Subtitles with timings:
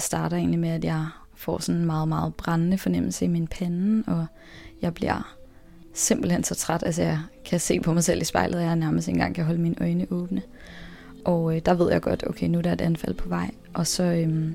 [0.00, 3.46] det starter egentlig med, at jeg får sådan en meget, meget brændende fornemmelse i min
[3.46, 4.26] pande, og
[4.82, 5.36] jeg bliver
[5.94, 6.82] simpelthen så træt.
[6.86, 9.44] Altså jeg kan se på mig selv i spejlet, og jeg nærmest ikke engang kan
[9.44, 10.42] holde mine øjne åbne.
[11.24, 13.50] Og øh, der ved jeg godt, okay, nu er der et anfald på vej.
[13.74, 14.52] Og så øh,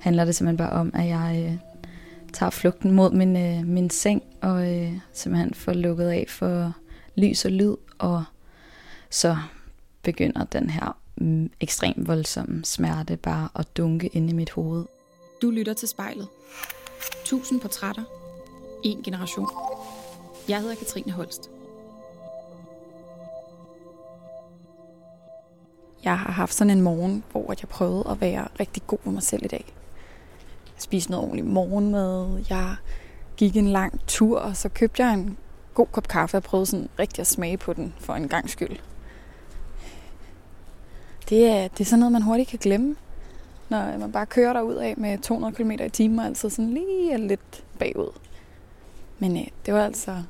[0.00, 1.58] handler det simpelthen bare om, at jeg øh,
[2.32, 6.72] tager flugten mod min, øh, min seng, og øh, simpelthen får lukket af for
[7.16, 8.24] lys og lyd, og
[9.10, 9.36] så
[10.02, 14.84] begynder den her mm, ekstremt voldsomme smerte bare at dunke ind i mit hoved.
[15.42, 16.28] Du lytter til spejlet.
[17.24, 18.02] Tusind portrætter.
[18.84, 19.48] En generation.
[20.48, 21.50] Jeg hedder Katrine Holst.
[26.04, 29.22] Jeg har haft sådan en morgen, hvor jeg prøvede at være rigtig god med mig
[29.22, 29.64] selv i dag.
[30.66, 32.44] Jeg spiste noget ordentligt morgenmad.
[32.50, 32.76] Jeg
[33.36, 35.38] gik en lang tur, og så købte jeg en
[35.74, 38.76] god kop kaffe og prøvede sådan rigtig at smage på den for en gang skyld.
[41.28, 42.96] Det er, det er sådan noget, man hurtigt kan glemme,
[43.68, 47.12] når man bare kører derud af med 200 km i timen og altid sådan lige
[47.12, 48.12] er lidt bagud.
[49.18, 50.22] Men øh, det var altså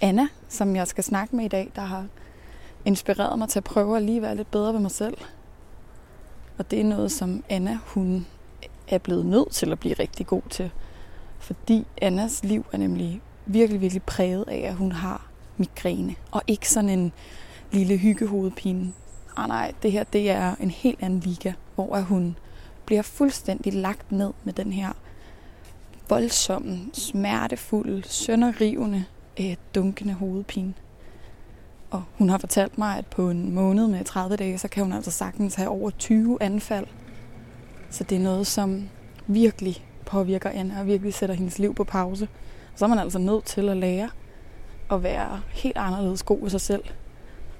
[0.00, 2.06] Anna, som jeg skal snakke med i dag, der har
[2.84, 5.16] inspireret mig til at prøve at lige være lidt bedre ved mig selv.
[6.58, 8.26] Og det er noget, som Anna, hun
[8.88, 10.70] er blevet nødt til at blive rigtig god til.
[11.38, 16.14] Fordi Annas liv er nemlig virkelig, virkelig præget af, at hun har migræne.
[16.30, 17.12] Og ikke sådan en
[17.72, 18.92] lille hyggehovedpine.
[19.36, 22.36] Ah, nej, det her det er en helt anden liga, hvor hun
[22.86, 24.92] bliver fuldstændig lagt ned med den her
[26.08, 29.04] voldsomme, smertefulde, sønderrivende,
[29.40, 30.74] øh, dunkende hovedpine.
[31.90, 34.92] Og hun har fortalt mig, at på en måned med 30 dage, så kan hun
[34.92, 36.86] altså sagtens have over 20 anfald.
[37.90, 38.88] Så det er noget, som
[39.26, 42.28] virkelig påvirker Anna og virkelig sætter hendes liv på pause.
[42.72, 44.10] Og så er man altså nødt til at lære
[44.90, 46.84] at være helt anderledes god ved sig selv.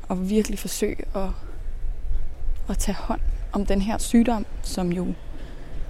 [0.09, 1.29] Og virkelig forsøge at,
[2.69, 3.21] at tage hånd
[3.53, 5.15] om den her sygdom, som jo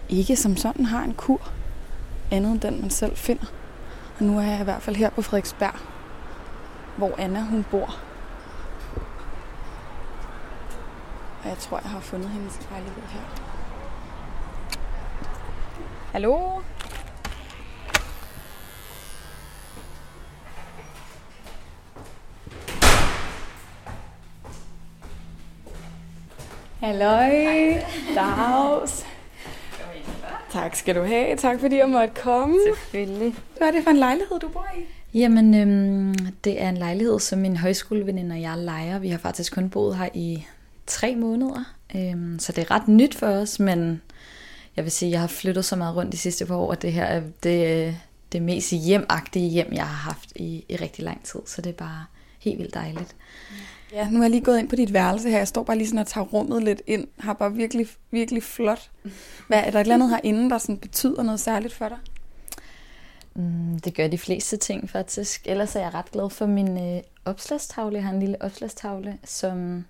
[0.08, 1.50] ikke som sådan har en kur,
[2.30, 3.46] andet end den man selv finder.
[4.18, 5.74] Og nu er jeg i hvert fald her på Frederiksberg,
[6.96, 7.96] hvor Anna hun bor.
[11.42, 13.20] Og jeg tror, jeg har fundet hendes lejlighed her.
[16.12, 16.60] Hallo?
[26.84, 27.82] Halløj.
[28.14, 29.06] Dags.
[30.52, 31.36] Tak skal du have.
[31.36, 32.56] Tak fordi jeg måtte komme.
[32.74, 33.34] Selvfølgelig.
[33.56, 35.18] Hvad er det for en lejlighed, du bor i?
[35.18, 38.98] Jamen, øhm, det er en lejlighed, som min højskoleveninde og jeg leger.
[38.98, 40.46] Vi har faktisk kun boet her i
[40.86, 44.02] tre måneder, øhm, så det er ret nyt for os, men
[44.76, 46.92] jeg vil sige, jeg har flyttet så meget rundt de sidste par år, at det
[46.92, 47.96] her er det,
[48.32, 51.76] det mest hjemagtige hjem, jeg har haft i, i rigtig lang tid, så det er
[51.76, 52.04] bare
[52.38, 53.16] helt vildt dejligt.
[53.94, 55.38] Ja, nu er jeg lige gået ind på dit værelse her.
[55.38, 57.08] Jeg står bare lige sådan og tager rummet lidt ind.
[57.18, 58.90] Har bare virkelig, virkelig flot.
[59.48, 61.98] Hvad, er der et eller andet herinde, der sådan betyder noget særligt for dig?
[63.34, 65.42] Mm, det gør de fleste ting faktisk.
[65.44, 67.96] Ellers er jeg ret glad for min øh, opslagstavle.
[67.96, 69.84] Jeg har en lille opslagstavle, som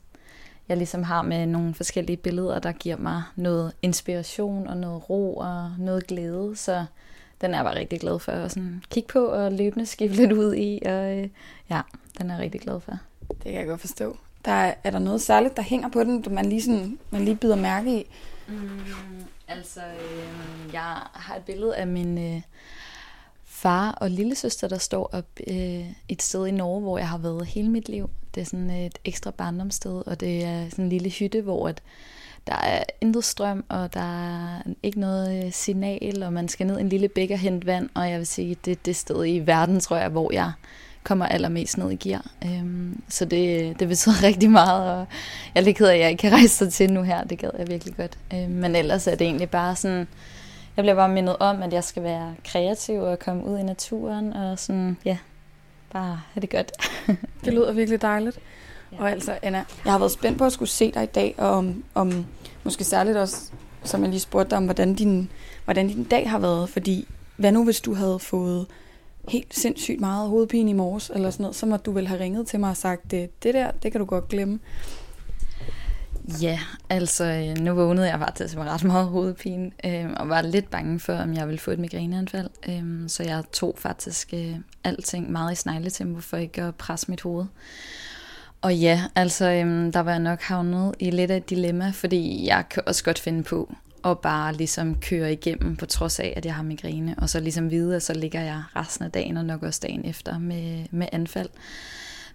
[0.68, 5.36] jeg ligesom har med nogle forskellige billeder, der giver mig noget inspiration og noget ro
[5.36, 6.56] og noget glæde.
[6.56, 6.84] Så
[7.40, 10.32] den er jeg bare rigtig glad for at sådan kigge på og løbende skifte lidt
[10.32, 10.82] ud i.
[10.86, 11.28] Og øh,
[11.70, 11.80] ja,
[12.18, 12.98] den er jeg rigtig glad for.
[13.28, 14.16] Det kan jeg godt forstå.
[14.44, 17.36] Der er, er der noget særligt, der hænger på den, man lige, sådan, man lige
[17.36, 18.06] bider mærke i?
[18.48, 18.80] Mm,
[19.48, 22.42] altså, øh, jeg har et billede af min øh,
[23.44, 27.46] far og lillesøster, der står op øh, et sted i Norge, hvor jeg har været
[27.46, 28.10] hele mit liv.
[28.34, 31.82] Det er sådan et ekstra barndomssted, og det er sådan en lille hytte, hvor at
[32.46, 36.80] der er intet strøm, og der er ikke noget øh, signal, og man skal ned
[36.80, 39.38] en lille bæk og hente vand, og jeg vil sige, det er det sted i
[39.38, 40.52] verden, tror jeg, hvor jeg
[41.04, 42.26] kommer allermest ned i gear.
[42.44, 45.06] Øhm, så det, det betyder rigtig meget, og
[45.54, 47.24] jeg er lidt ked af, at jeg ikke kan rejse sig til nu her.
[47.24, 48.18] Det gad jeg virkelig godt.
[48.34, 50.08] Øhm, men ellers er det egentlig bare sådan,
[50.76, 54.32] jeg bliver bare mindet om, at jeg skal være kreativ og komme ud i naturen,
[54.32, 55.18] og sådan, ja,
[55.92, 56.72] bare have det godt.
[57.44, 58.38] det lyder virkelig dejligt.
[58.98, 61.50] Og altså, Anna, jeg har været spændt på at skulle se dig i dag, og
[61.50, 62.26] om, om
[62.64, 63.50] måske særligt også,
[63.84, 65.30] som jeg lige spurgte dig om, hvordan din,
[65.64, 66.68] hvordan din dag har været.
[66.68, 68.66] Fordi, hvad nu hvis du havde fået
[69.28, 72.46] helt sindssygt meget hovedpine i morges, eller sådan noget, så må du vel have ringet
[72.46, 74.58] til mig og sagt, det, det der, det kan du godt glemme.
[76.42, 76.60] Ja,
[76.90, 81.12] altså nu vågnede jeg faktisk med ret meget hovedpine, øh, og var lidt bange for,
[81.12, 82.50] om jeg ville få et migræneanfald.
[82.68, 87.20] Øh, så jeg tog faktisk øh, alting meget i snegletempo for ikke at presse mit
[87.20, 87.44] hoved.
[88.62, 92.46] Og ja, altså øh, der var jeg nok havnet i lidt af et dilemma, fordi
[92.46, 93.74] jeg kan også godt finde på
[94.04, 97.70] og bare ligesom køre igennem, på trods af, at jeg har migræne, og så ligesom
[97.70, 101.06] vide, at så ligger jeg resten af dagen, og nok også dagen efter med, med
[101.12, 101.48] anfald.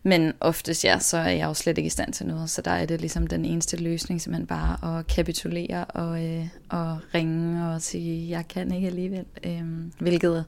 [0.03, 2.71] Men oftest ja, så er jeg jo slet ikke i stand til noget, så der
[2.71, 7.81] er det ligesom den eneste løsning, simpelthen bare at kapitulere og, øh, og ringe og
[7.81, 9.25] sige, jeg kan ikke alligevel.
[9.43, 9.63] Øh,
[9.99, 10.45] hvilket,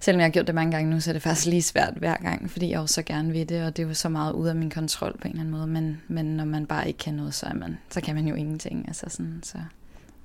[0.00, 2.16] selvom jeg har gjort det mange gange nu, så er det faktisk lige svært hver
[2.16, 4.48] gang, fordi jeg jo så gerne vil det, og det er jo så meget ud
[4.48, 5.66] af min kontrol på en eller anden måde.
[5.66, 8.34] Men, men når man bare ikke kan noget, så, er man, så kan man jo
[8.34, 8.84] ingenting.
[8.88, 9.58] Altså sådan, så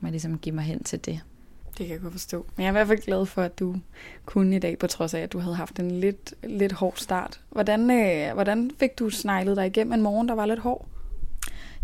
[0.07, 1.19] jeg ligesom give mig hen til det.
[1.77, 2.45] Det kan jeg godt forstå.
[2.55, 3.75] Men jeg er i hvert fald glad for, at du
[4.25, 7.39] kunne i dag, på trods af, at du havde haft en lidt, lidt hård start.
[7.49, 10.87] Hvordan, øh, hvordan fik du sneglet dig igennem en morgen, der var lidt hård?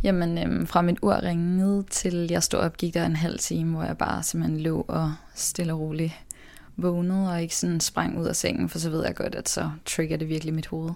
[0.03, 3.75] Jamen, øhm, fra mit ur ringede til jeg stod op, gik der en halv time,
[3.75, 6.13] hvor jeg bare simpelthen lå og stille og roligt
[6.75, 9.69] vågnede, og ikke sådan sprang ud af sengen, for så ved jeg godt, at så
[9.85, 10.91] trigger det virkelig mit hoved.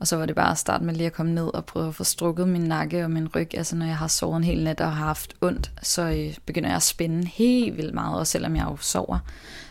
[0.00, 1.94] Og så var det bare at starte med lige at komme ned og prøve at
[1.94, 3.54] få strukket min nakke og min ryg.
[3.54, 6.68] Altså når jeg har sovet en hel nat og har haft ondt, så øh, begynder
[6.68, 9.18] jeg at spænde helt vildt meget, også selvom jeg jo sover.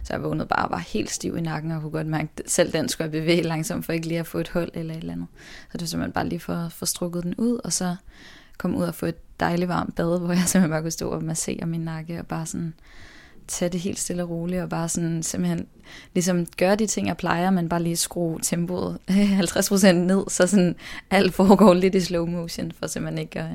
[0.04, 2.52] Så jeg vågnede bare og var helt stiv i nakken og kunne godt mærke, at
[2.52, 5.00] selv den skulle jeg bevæge langsomt for ikke lige at få et hul eller et
[5.00, 5.28] eller andet.
[5.72, 7.96] Så det var simpelthen bare lige for at få strukket den ud, og så
[8.58, 11.24] komme ud og få et dejligt varmt bad, hvor jeg simpelthen bare kunne stå og
[11.24, 12.74] massere min nakke og bare sådan
[13.50, 15.68] tage det helt stille og roligt, og bare sådan simpelthen
[16.14, 20.76] ligesom gøre de ting, jeg plejer, men bare lige skrue tempoet 50% ned, så sådan
[21.10, 23.50] alt foregår lidt i slow motion, for simpelthen ikke at,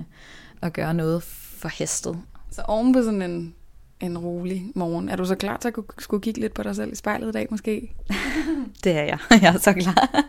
[0.62, 1.22] at gøre noget
[1.58, 2.18] for hestet.
[2.50, 3.54] Så oven på sådan en,
[4.00, 6.92] en rolig morgen, er du så klar til at skulle kigge lidt på dig selv
[6.92, 7.94] i spejlet i dag måske?
[8.84, 9.18] det er jeg.
[9.42, 10.24] Jeg er så klar.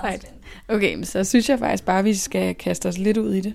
[0.00, 0.32] Sejt.
[0.68, 3.54] Okay, så synes jeg faktisk bare, at vi skal kaste os lidt ud i det.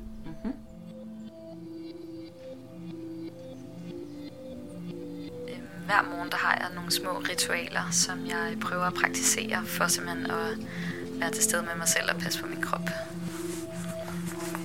[5.87, 10.31] Hver morgen der har jeg nogle små ritualer, som jeg prøver at praktisere for simpelthen
[10.31, 10.57] at
[11.19, 12.89] være til stede med mig selv og passe på min krop.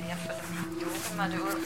[0.09, 1.65] Jeg følger min yoga ud.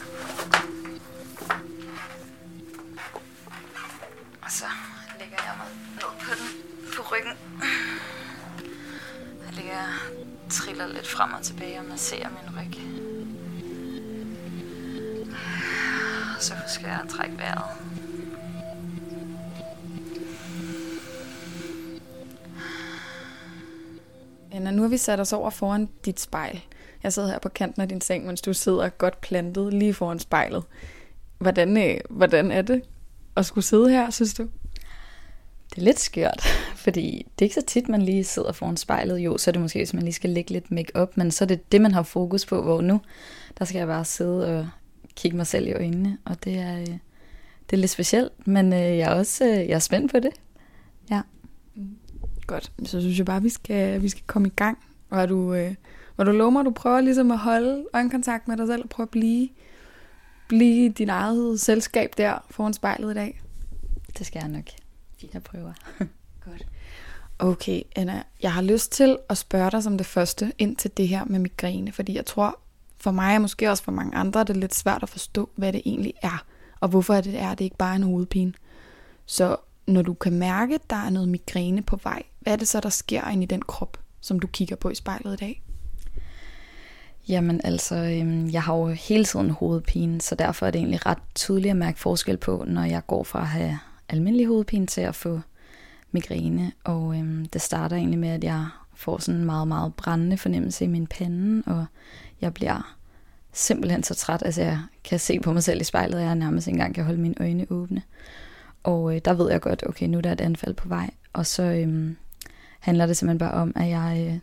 [4.43, 4.65] Og så
[5.19, 6.49] lægger jeg mig ned på den
[6.97, 7.37] på ryggen.
[9.47, 9.83] Jeg ligger
[10.51, 12.75] triller lidt frem og tilbage og masserer min ryg.
[16.41, 17.96] Så husker jeg at trække vejret.
[24.57, 26.65] Anna, nu har vi sat os over foran dit spejl.
[27.03, 30.19] Jeg sidder her på kanten af din seng, mens du sidder godt plantet lige foran
[30.19, 30.65] spejlet.
[31.39, 32.83] Hvordan, øh, hvordan er det
[33.37, 34.43] at skulle sidde her, synes du?
[35.71, 36.41] Det er lidt skørt,
[36.85, 39.19] fordi det er ikke så tit, man lige sidder foran spejlet.
[39.19, 41.45] Jo, så er det måske, hvis man lige skal lægge lidt make op, men så
[41.45, 43.01] er det det, man har fokus på, hvor nu,
[43.59, 44.69] der skal jeg bare sidde og
[45.15, 46.87] kigge mig selv i øjnene, og det er, øh,
[47.71, 50.31] det er lidt specielt, men øh, jeg er også jeg er spændt på det.
[51.11, 51.21] Ja.
[52.47, 54.79] Godt, så synes jeg bare, vi skal, vi skal komme i gang.
[55.11, 55.75] Og er du, øh,
[56.15, 59.05] hvor du lover mig, du prøver ligesom at holde øjenkontakt med dig selv og prøve
[59.05, 59.49] at blive,
[60.49, 63.41] blive din eget selskab der foran spejlet i dag?
[64.19, 64.65] Det skal jeg nok.
[65.35, 65.73] Jeg prøver.
[66.45, 66.67] Godt.
[67.39, 71.09] Okay, Anna, jeg har lyst til at spørge dig som det første ind til det
[71.09, 72.59] her med migræne, fordi jeg tror,
[72.99, 75.73] for mig og måske også for mange andre, er det lidt svært at forstå, hvad
[75.73, 76.45] det egentlig er,
[76.81, 78.53] og hvorfor det er, det ikke bare er en hovedpine.
[79.27, 79.57] Så
[79.87, 82.81] når du kan mærke, at der er noget migræne på vej, hvad er det så,
[82.81, 85.63] der sker ind i den krop, som du kigger på i spejlet i dag?
[87.29, 91.19] Jamen altså, øhm, jeg har jo hele tiden hovedpine, så derfor er det egentlig ret
[91.35, 93.79] tydeligt at mærke forskel på, når jeg går fra at have
[94.09, 95.41] almindelig hovedpine til at få
[96.13, 96.73] migræne.
[96.85, 100.85] Og øhm, det starter egentlig med, at jeg får sådan en meget, meget brændende fornemmelse
[100.85, 101.87] i min pande, og
[102.41, 102.97] jeg bliver
[103.53, 106.67] simpelthen så træt, altså jeg kan se på mig selv i spejlet, og jeg nærmest
[106.67, 108.03] ikke engang kan holde mine øjne åbne.
[108.83, 111.11] Og øh, der ved jeg godt, okay, nu er der et anfald på vej.
[111.33, 112.17] Og så øhm,
[112.81, 114.39] handler det simpelthen bare om, at jeg øh,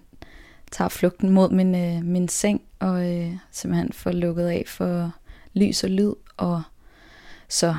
[0.72, 5.12] tager flugten mod min, øh, min seng, og øh, simpelthen får lukket af for
[5.54, 6.64] lys og lyd, og
[7.48, 7.76] så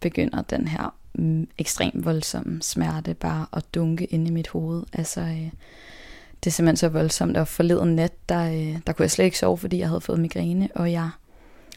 [0.00, 4.82] begynder den her mm, ekstremt voldsomme smerte bare at dunke ind i mit hoved.
[4.92, 5.50] Altså, øh,
[6.44, 9.38] det er simpelthen så voldsomt, og forleden nat, der, øh, der kunne jeg slet ikke
[9.38, 11.10] sove, fordi jeg havde fået migræne, og jeg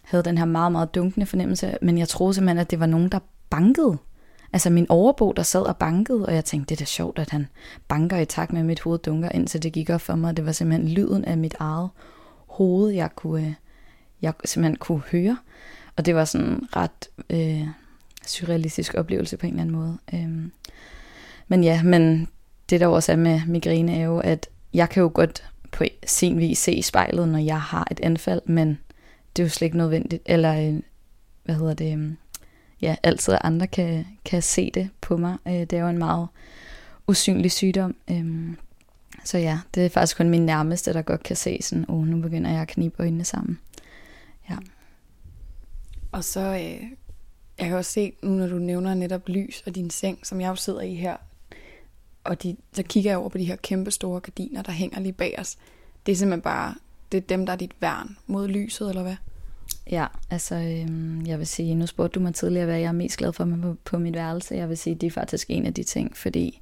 [0.03, 3.09] havde den her meget, meget dunkende fornemmelse, men jeg troede simpelthen, at det var nogen,
[3.09, 3.19] der
[3.49, 3.97] bankede
[4.55, 7.29] Altså min overbo, der sad og bankede, og jeg tænkte, det er da sjovt, at
[7.29, 7.47] han
[7.87, 10.37] banker i takt med, at mit hoved dunker, indtil det gik op for mig.
[10.37, 11.89] Det var simpelthen lyden af mit eget
[12.47, 13.53] hoved, jeg kunne, øh,
[14.21, 15.37] jeg simpelthen kunne høre.
[15.95, 17.67] Og det var sådan en ret øh,
[18.25, 19.97] surrealistisk oplevelse på en eller anden måde.
[20.13, 20.51] Øhm.
[21.47, 22.27] Men ja, men
[22.69, 26.39] det der også er med migræne er jo, at jeg kan jo godt på sin
[26.39, 28.79] vis se i spejlet, når jeg har et anfald, men
[29.35, 30.79] det er jo slet ikke nødvendigt, eller øh,
[31.43, 32.17] hvad hedder det, øhm,
[32.81, 35.37] ja, altid at andre kan, kan se det på mig.
[35.47, 36.27] Øh, det er jo en meget
[37.07, 37.95] usynlig sygdom.
[38.11, 38.53] Øh,
[39.23, 42.07] så ja, det er faktisk kun min nærmeste, der godt kan se sådan, åh, oh,
[42.07, 43.59] nu begynder jeg at knibe øjnene sammen.
[44.49, 44.57] Ja.
[46.11, 46.89] Og så, øh,
[47.59, 50.49] jeg kan også se, nu når du nævner netop lys og din seng, som jeg
[50.49, 51.15] jo sidder i her,
[52.23, 55.13] og de, så kigger jeg over på de her kæmpe store gardiner, der hænger lige
[55.13, 55.57] bag os.
[56.05, 56.75] det er simpelthen bare,
[57.11, 59.15] det er dem, der er dit værn mod lyset, eller hvad?
[59.91, 63.17] Ja, altså øhm, jeg vil sige, nu spurgte du mig tidligere, hvad jeg er mest
[63.17, 64.55] glad for på, på mit værelse.
[64.55, 66.61] Jeg vil sige, det er faktisk en af de ting, fordi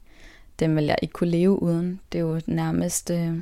[0.59, 1.99] dem vil jeg ikke kunne leve uden.
[2.11, 3.37] Det er jo nærmest øh,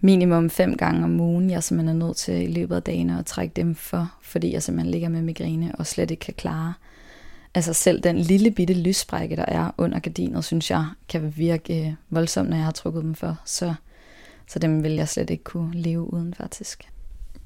[0.00, 3.26] minimum fem gange om ugen, jeg simpelthen er nødt til i løbet af dagen at
[3.26, 6.74] trække dem for, fordi jeg simpelthen ligger med migræne og slet ikke kan klare.
[7.54, 11.94] Altså selv den lille bitte lyssprække, der er under gardinet, synes jeg kan virke øh,
[12.10, 13.40] voldsomt, når jeg har trukket dem for.
[13.44, 13.74] Så,
[14.46, 16.88] så dem vil jeg slet ikke kunne leve uden faktisk.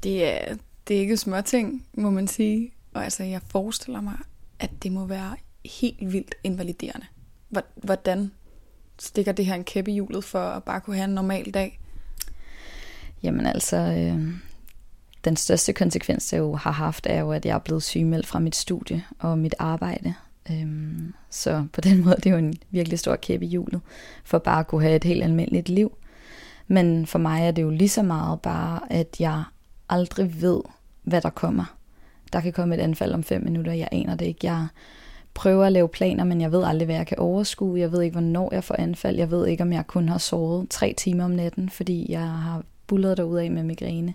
[0.02, 0.55] Det er,
[0.88, 2.73] det er ikke små ting, må man sige.
[2.95, 4.19] Og altså, jeg forestiller mig,
[4.59, 7.07] at det må være helt vildt invaliderende.
[7.76, 8.31] Hvordan
[8.99, 11.81] stikker det her en kæppe i hjulet for at bare kunne have en normal dag?
[13.23, 14.35] Jamen altså, øh,
[15.25, 18.38] den største konsekvens, jeg jo har haft, er jo, at jeg er blevet sygemeldt fra
[18.38, 20.14] mit studie og mit arbejde.
[20.50, 23.81] Øhm, så på den måde det er jo en virkelig stor kæppe i hjulet,
[24.25, 25.97] for bare at kunne have et helt almindeligt liv.
[26.69, 29.45] Men for mig er det jo lige så meget bare, at jeg
[29.88, 30.61] aldrig ved,
[31.06, 31.76] hvad der kommer.
[32.32, 34.46] Der kan komme et anfald om fem minutter, jeg aner det ikke.
[34.46, 34.66] Jeg
[35.34, 37.80] prøver at lave planer, men jeg ved aldrig, hvad jeg kan overskue.
[37.80, 39.16] Jeg ved ikke, hvornår jeg får anfald.
[39.16, 42.62] Jeg ved ikke, om jeg kun har sovet tre timer om natten, fordi jeg har
[42.86, 44.14] bullet derud af med migræne.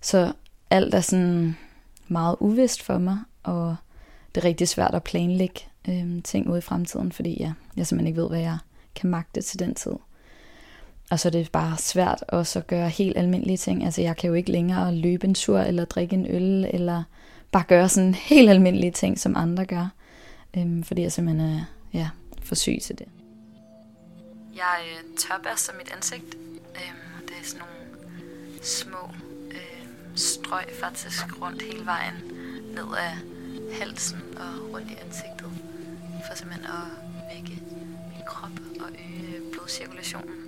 [0.00, 0.32] Så
[0.70, 1.56] alt er sådan
[2.08, 3.76] meget uvist for mig, og
[4.34, 8.06] det er rigtig svært at planlægge øh, ting ud i fremtiden, fordi jeg, jeg simpelthen
[8.06, 8.58] ikke ved, hvad jeg
[8.94, 9.92] kan magte til den tid.
[11.14, 13.84] Og så er det bare svært også at gøre helt almindelige ting.
[13.84, 17.02] Altså jeg kan jo ikke længere løbe en tur, eller drikke en øl, eller
[17.52, 19.88] bare gøre sådan helt almindelige ting, som andre gør.
[20.56, 22.10] Øhm, fordi jeg simpelthen er ja,
[22.42, 23.06] for syg til det.
[24.56, 26.34] Jeg øh, tørbaster mit ansigt.
[26.58, 27.88] Øhm, det er sådan nogle
[28.62, 29.10] små
[29.50, 32.14] øh, strøg faktisk rundt hele vejen
[32.74, 33.14] ned af
[33.78, 35.50] halsen og rundt i ansigtet.
[36.28, 36.88] For simpelthen at
[37.34, 37.62] vække
[38.08, 40.43] min krop og øge blodcirkulationen.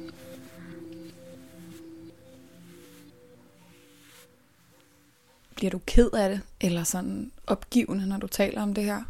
[5.56, 9.02] Bliver du ked af det, eller sådan opgivende, når du taler om det her?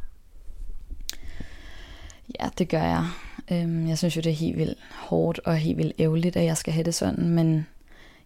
[2.40, 3.06] Ja, det gør jeg.
[3.50, 6.56] Øhm, jeg synes jo, det er helt vildt hårdt og helt vildt ærgerligt, at jeg
[6.56, 7.66] skal have det sådan, men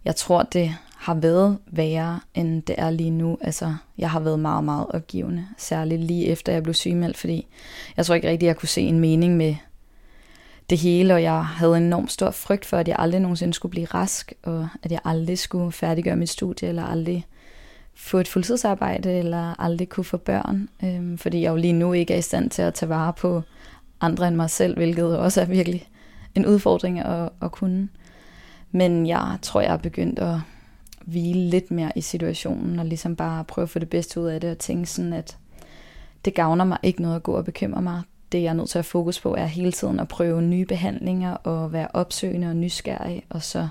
[0.05, 3.39] jeg tror, det har været værre, end det er lige nu.
[3.41, 7.47] Altså, jeg har været meget, meget opgivende, særligt lige efter jeg blev sygemeldt, fordi
[7.97, 9.57] jeg tror ikke rigtig, jeg kunne se en mening med
[10.71, 13.71] det hele, og jeg havde en enormt stor frygt for, at jeg aldrig nogensinde skulle
[13.71, 17.27] blive rask, og at jeg aldrig skulle færdiggøre mit studie, eller aldrig
[18.01, 22.15] få et fuldtidsarbejde, eller aldrig kunne få børn, øh, fordi jeg jo lige nu ikke
[22.15, 23.43] er i stand til at tage vare på
[24.01, 25.89] andre end mig selv, hvilket også er virkelig
[26.35, 27.89] en udfordring at, at kunne.
[28.73, 30.35] Men jeg tror, jeg er begyndt at
[31.07, 34.41] hvile lidt mere i situationen, og ligesom bare prøve at få det bedste ud af
[34.41, 35.39] det, og tænke sådan, at
[36.25, 38.03] det gavner mig ikke noget at gå og bekymre mig.
[38.33, 41.35] Det jeg er nødt til at fokus på er hele tiden at prøve nye behandlinger,
[41.35, 43.69] og være opsøgende og nysgerrig, og så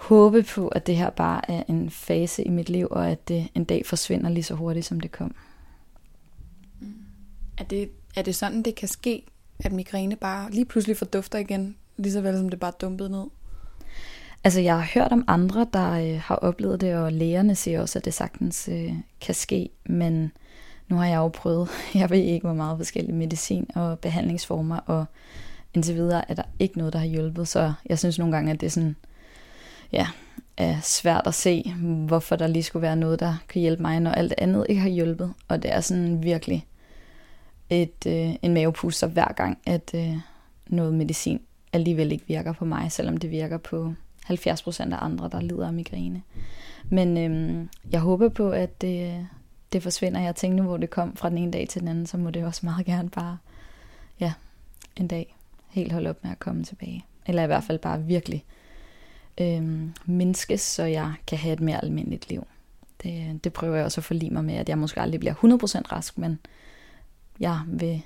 [0.00, 3.48] håbe på, at det her bare er en fase i mit liv, og at det
[3.54, 5.34] en dag forsvinder lige så hurtigt, som det kom.
[7.58, 9.22] Er det, er det sådan, det kan ske,
[9.58, 13.24] at migræne bare lige pludselig fordufter igen, lige så vel som det bare dumpet ned?
[14.44, 17.98] Altså, jeg har hørt om andre, der øh, har oplevet det, og lægerne siger også,
[17.98, 20.32] at det sagtens øh, kan ske, men
[20.88, 25.04] nu har jeg jo prøvet, jeg ved ikke, hvor meget forskellige medicin og behandlingsformer, og
[25.74, 28.60] indtil videre er der ikke noget, der har hjulpet, så jeg synes nogle gange, at
[28.60, 28.96] det er sådan,
[29.92, 30.06] ja,
[30.56, 31.74] er svært at se,
[32.06, 34.88] hvorfor der lige skulle være noget, der kan hjælpe mig, når alt andet ikke har
[34.88, 36.66] hjulpet, og det er sådan virkelig
[37.70, 40.16] et, øh, en mavepuster hver gang, at øh,
[40.66, 41.40] noget medicin
[41.72, 43.92] alligevel ikke virker på mig, selvom det virker på
[44.30, 46.22] 70% af andre, der lider af migræne.
[46.84, 49.26] Men øh, jeg håber på, at det,
[49.72, 50.20] det forsvinder.
[50.20, 52.30] Jeg tænkte nu, hvor det kom fra den ene dag til den anden, så må
[52.30, 53.38] det også meget gerne bare,
[54.20, 54.32] ja,
[54.96, 55.36] en dag
[55.68, 57.04] helt holde op med at komme tilbage.
[57.26, 58.44] Eller i hvert fald bare virkelig
[59.40, 62.46] øhm, mindskes, så jeg kan have et mere almindeligt liv.
[63.02, 65.92] Det, det prøver jeg også at forlige mig med, at jeg måske aldrig bliver 100%
[65.92, 66.38] rask, men
[67.40, 68.02] jeg vil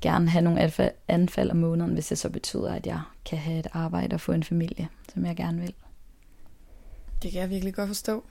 [0.00, 0.70] gerne have nogle
[1.08, 4.32] anfald om måneden, hvis det så betyder, at jeg kan have et arbejde og få
[4.32, 5.74] en familie, som jeg gerne vil.
[7.22, 8.24] Det kan jeg virkelig godt forstå.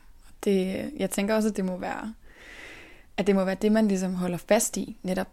[0.43, 2.13] Det, jeg tænker også, at det må være,
[3.17, 4.97] at det må være det, man ligesom holder fast i.
[5.03, 5.27] Netop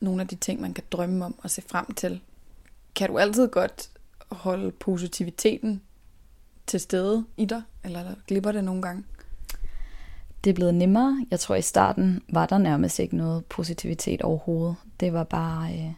[0.00, 2.20] nogle af de ting, man kan drømme om og se frem til.
[2.94, 3.90] Kan du altid godt
[4.30, 5.82] holde positiviteten
[6.68, 9.04] til stede i dig, eller glipper det nogle gange?
[10.44, 11.26] det er blevet nemmere.
[11.30, 14.76] Jeg tror i starten var der nærmest ikke noget positivitet overhovedet.
[15.00, 15.92] Det var bare øh,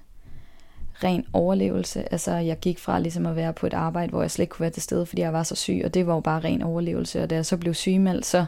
[1.05, 2.13] ren overlevelse.
[2.13, 4.65] Altså jeg gik fra ligesom at være på et arbejde, hvor jeg slet ikke kunne
[4.65, 7.23] være til stede, fordi jeg var så syg, og det var jo bare ren overlevelse.
[7.23, 8.45] Og da jeg så blev sygemeldt, så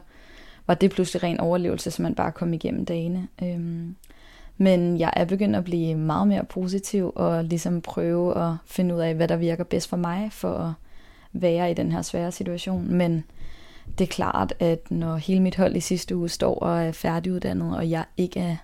[0.66, 3.28] var det pludselig ren overlevelse, så man bare kom igennem dagene.
[3.42, 3.96] Øhm,
[4.56, 9.00] men jeg er begyndt at blive meget mere positiv og ligesom prøve at finde ud
[9.00, 10.72] af, hvad der virker bedst for mig, for at
[11.32, 12.94] være i den her svære situation.
[12.94, 13.24] Men
[13.98, 17.76] det er klart, at når hele mit hold i sidste uge står og er færdiguddannet,
[17.76, 18.56] og jeg ikke er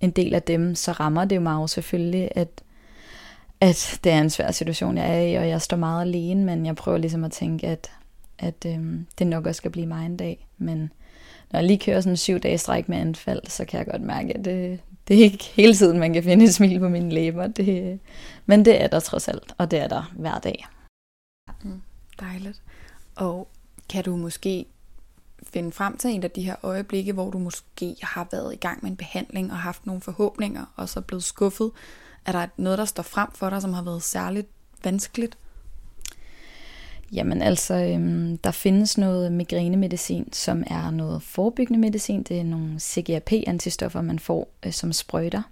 [0.00, 2.48] en del af dem, så rammer det mig jo selvfølgelig, at,
[3.60, 6.66] at det er en svær situation, jeg er i, og jeg står meget alene, men
[6.66, 7.90] jeg prøver ligesom at tænke, at,
[8.38, 10.46] at øhm, det nok også skal blive mig en dag.
[10.58, 10.92] Men
[11.52, 14.02] når jeg lige kører sådan en syv dage stræk med anfald, så kan jeg godt
[14.02, 17.10] mærke, at det, det er ikke hele tiden, man kan finde et smil på mine
[17.10, 17.46] læber.
[17.46, 17.98] Det,
[18.46, 20.66] men det er der trods alt, og det er der hver dag.
[21.62, 21.82] Mm,
[22.20, 22.62] dejligt.
[23.14, 23.48] Og
[23.88, 24.66] kan du måske
[25.42, 28.78] finde frem til en af de her øjeblikke, hvor du måske har været i gang
[28.82, 31.70] med en behandling og haft nogle forhåbninger, og så blevet skuffet?
[32.26, 34.48] Er der noget, der står frem for dig, som har været særligt
[34.84, 35.38] vanskeligt?
[37.12, 42.22] Jamen altså, øhm, der findes noget migrænemedicin, som er noget forebyggende medicin.
[42.22, 45.42] Det er nogle CGRP-antistoffer, man får øh, som sprøjter.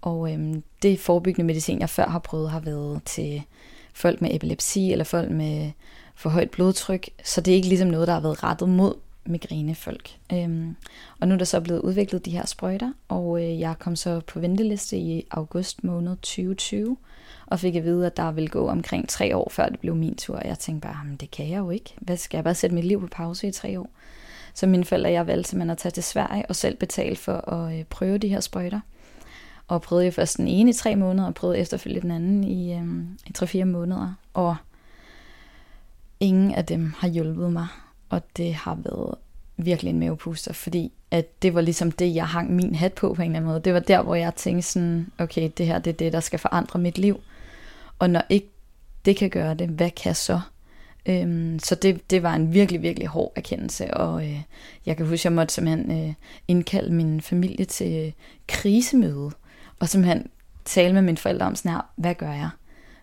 [0.00, 3.42] Og øhm, det forebyggende medicin, jeg før har prøvet, har været til
[3.98, 5.70] folk med epilepsi eller folk med
[6.14, 7.08] for højt blodtryk.
[7.24, 10.10] Så det er ikke ligesom noget, der har været rettet mod migrænefolk.
[10.32, 10.76] Øhm,
[11.20, 14.20] og nu er der så blevet udviklet de her sprøjter, og øh, jeg kom så
[14.20, 16.96] på venteliste i august måned 2020,
[17.46, 20.16] og fik at vide, at der ville gå omkring tre år, før det blev min
[20.16, 20.36] tur.
[20.36, 21.94] Og jeg tænkte bare, det kan jeg jo ikke.
[22.00, 23.90] Hvad skal jeg bare sætte mit liv på pause i tre år?
[24.54, 27.52] Så mine forældre og jeg valgte simpelthen at tage til Sverige og selv betale for
[27.52, 28.80] at øh, prøve de her sprøjter.
[29.68, 32.74] Og prøvede jo først den ene i tre måneder, og prøvede efterfølgende den anden i,
[32.74, 32.86] øh,
[33.26, 34.14] i tre-fire måneder.
[34.34, 34.56] Og
[36.20, 37.66] ingen af dem har hjulpet mig,
[38.08, 39.14] og det har været
[39.56, 43.22] virkelig en mavepuster, fordi at det var ligesom det, jeg hang min hat på på
[43.22, 43.60] en eller anden måde.
[43.60, 46.38] Det var der, hvor jeg tænkte sådan, okay, det her det er det, der skal
[46.38, 47.20] forandre mit liv.
[47.98, 48.48] Og når ikke
[49.04, 50.40] det kan gøre det, hvad kan så?
[51.06, 54.40] Øhm, så det, det var en virkelig, virkelig hård erkendelse, og øh,
[54.86, 56.14] jeg kan huske, at jeg måtte simpelthen øh,
[56.48, 58.12] indkalde min familie til øh,
[58.46, 59.30] krisemøde,
[59.80, 60.30] og simpelthen
[60.64, 62.50] tale med mine forældre om sådan her, hvad gør jeg?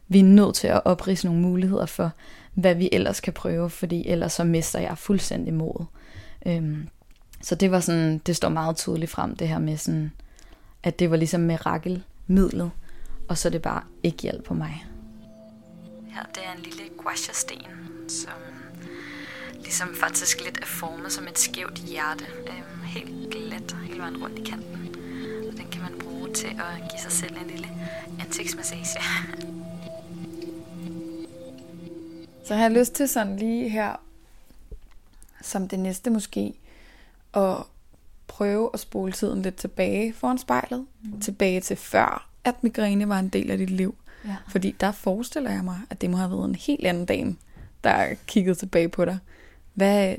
[0.08, 2.12] Vi er nødt til at oprise nogle muligheder for,
[2.54, 5.88] hvad vi ellers kan prøve, fordi ellers så mister jeg fuldstændig modet.
[6.46, 6.88] Øhm,
[7.42, 10.12] så det var sådan, det står meget tydeligt frem, det her med sådan,
[10.84, 12.72] at det var ligesom mirakelmidlet,
[13.28, 14.86] og så det bare ikke hjalp på mig.
[16.08, 18.32] Her, det er en lille guasha-sten, som
[19.64, 22.26] ligesom faktisk lidt er formet som et skævt hjerte.
[22.48, 24.96] Øhm, helt glat, hele vejen rundt i kanten.
[25.48, 26.05] Og den kan man bruge
[26.36, 27.68] til at give sig selv en lille
[28.20, 28.86] ansigtsmassage.
[32.46, 33.96] Så har jeg lyst til sådan lige her,
[35.42, 36.54] som det næste måske,
[37.34, 37.58] at
[38.28, 40.86] prøve at spole tiden lidt tilbage foran spejlet.
[41.04, 41.20] Mm.
[41.20, 43.96] Tilbage til før, at migræne var en del af dit liv.
[44.26, 44.36] Ja.
[44.50, 47.36] Fordi der forestiller jeg mig, at det må have været en helt anden dame,
[47.84, 49.18] der kiggede tilbage på dig.
[49.74, 50.16] Hvad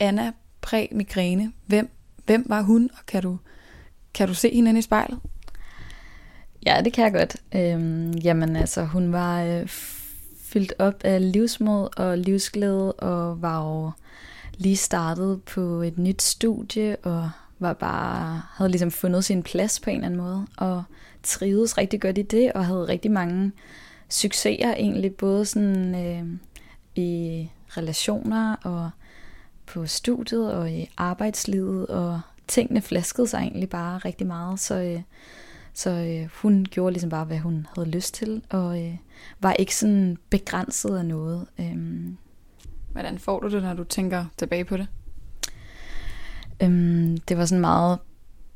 [0.00, 1.90] Anna præ-migræne, hvem,
[2.26, 3.38] hvem var hun, og kan du,
[4.14, 5.18] kan du se hende i spejlet?
[6.66, 7.36] Ja, det kan jeg godt.
[7.54, 9.68] Øhm, jamen altså, hun var øh,
[10.42, 13.90] fyldt op af livsmod og livsglæde, og var jo
[14.58, 19.90] lige startet på et nyt studie, og var bare, havde ligesom fundet sin plads på
[19.90, 20.82] en eller anden måde, og
[21.22, 23.52] trivedes rigtig godt i det, og havde rigtig mange
[24.08, 26.26] succeser egentlig, både sådan øh,
[26.94, 28.90] i relationer, og
[29.66, 32.20] på studiet, og i arbejdslivet, og
[32.52, 35.00] tingene flaskede sig egentlig bare rigtig meget, så, øh,
[35.72, 38.96] så øh, hun gjorde ligesom bare, hvad hun havde lyst til, og øh,
[39.40, 41.46] var ikke sådan begrænset af noget.
[41.60, 42.16] Øhm.
[42.92, 44.86] Hvordan får du det, når du tænker tilbage på det?
[46.62, 47.98] Øhm, det var sådan meget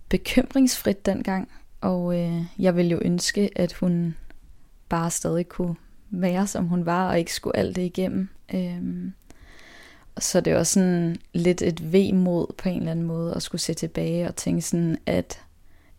[0.09, 1.49] bekymringsfrit dengang,
[1.81, 4.17] og øh, jeg ville jo ønske, at hun
[4.89, 5.75] bare stadig kunne
[6.11, 8.29] være, som hun var, og ikke skulle alt det igennem.
[8.55, 9.13] Øhm,
[10.18, 13.74] så det var sådan lidt et vemod på en eller anden måde, at skulle se
[13.74, 15.40] tilbage og tænke sådan, at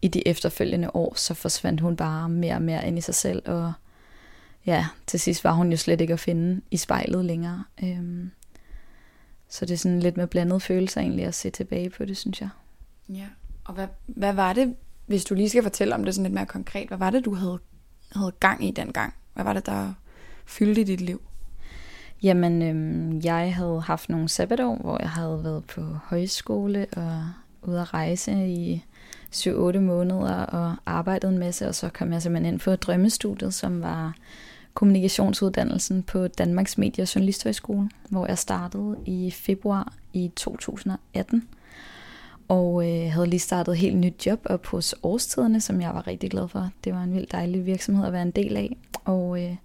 [0.01, 3.41] i de efterfølgende år, så forsvandt hun bare mere og mere ind i sig selv,
[3.45, 3.73] og
[4.65, 7.63] ja, til sidst var hun jo slet ikke at finde i spejlet længere.
[7.83, 8.31] Øhm,
[9.49, 12.41] så det er sådan lidt med blandede følelser egentlig at se tilbage på det, synes
[12.41, 12.49] jeg.
[13.09, 13.27] Ja,
[13.63, 14.75] og hvad, hvad var det,
[15.05, 17.33] hvis du lige skal fortælle om det sådan lidt mere konkret, hvad var det, du
[17.33, 17.59] havde,
[18.11, 19.13] havde gang i dengang?
[19.33, 19.93] Hvad var det, der
[20.45, 21.21] fyldte i dit liv?
[22.23, 27.23] Jamen, øhm, jeg havde haft nogle sabbatår, hvor jeg havde været på højskole og
[27.61, 28.85] ude at rejse i
[29.35, 33.81] 7-8 måneder og arbejdet en masse, og så kom jeg simpelthen ind på drømmestudiet, som
[33.81, 34.15] var
[34.73, 41.47] kommunikationsuddannelsen på Danmarks Medie- og Journalisthøjskole, hvor jeg startede i februar i 2018.
[42.47, 46.07] Og øh, havde lige startet et helt nyt job op hos Årstiderne, som jeg var
[46.07, 46.69] rigtig glad for.
[46.83, 48.77] Det var en vildt dejlig virksomhed at være en del af.
[49.05, 49.55] Og øh,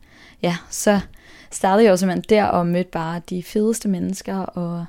[0.43, 1.01] ja, så
[1.53, 4.87] startede jeg jo simpelthen der og mødte bare de fedeste mennesker og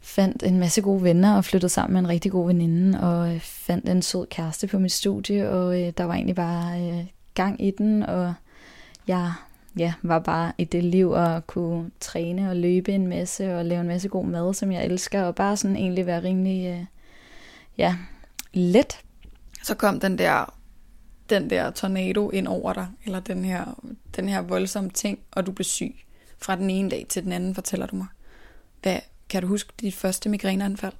[0.00, 3.40] fandt en masse gode venner og flyttede sammen med en rigtig god veninde og øh,
[3.40, 7.64] fandt en sød kæreste på mit studie, og øh, der var egentlig bare øh, gang
[7.64, 8.34] i den, og
[9.06, 9.32] jeg
[9.76, 13.80] ja, var bare i det liv og kunne træne og løbe en masse og lave
[13.80, 16.84] en masse god mad, som jeg elsker, og bare sådan egentlig være rimelig, øh,
[17.78, 17.96] ja,
[18.52, 18.98] let.
[19.62, 20.54] Så kom den der,
[21.30, 23.80] den der tornado ind over dig, eller den her,
[24.16, 25.94] den her voldsomme ting, og du blev syg
[26.38, 28.06] fra den ene dag til den anden, fortæller du mig.
[28.82, 30.92] Hvad, kan du huske dit første migræneanfald?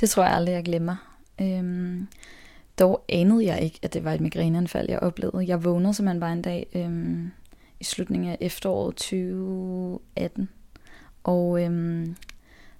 [0.00, 1.16] Det tror jeg aldrig, jeg glemmer.
[1.40, 2.08] Øhm,
[2.78, 5.46] dog anede jeg ikke, at det var et migræneanfald, jeg oplevede.
[5.46, 7.30] Jeg vågnede simpelthen bare en dag øhm,
[7.80, 10.48] i slutningen af efteråret 2018.
[11.24, 12.16] Og øhm,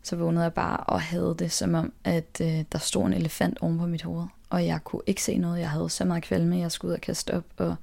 [0.03, 3.59] så vågnede jeg bare og havde det som om, at øh, der stod en elefant
[3.61, 4.27] oven på mit hoved.
[4.51, 5.61] Og jeg kunne ikke se noget.
[5.61, 7.77] Jeg havde så meget kvalme, jeg skulle ud og kaste op, og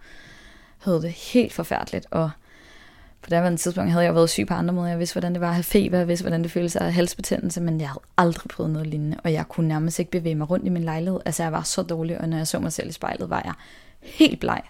[0.78, 2.06] havde det helt forfærdeligt.
[2.12, 2.30] Og
[3.22, 4.90] på det tidspunkt havde jeg været syg på andre måder.
[4.90, 6.92] Jeg vidste, hvordan det var at have feber, jeg vidste, hvordan det føltes at have
[6.92, 10.50] halsbetændelse, men jeg havde aldrig prøvet noget lignende, og jeg kunne nærmest ikke bevæge mig
[10.50, 11.20] rundt i min lejlighed.
[11.26, 13.54] Altså, jeg var så dårlig, og når jeg så mig selv i spejlet, var jeg
[14.02, 14.62] helt bleg.